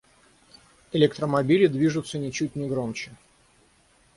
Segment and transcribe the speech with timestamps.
[0.93, 3.15] Электромобили движутся ничуть не громче.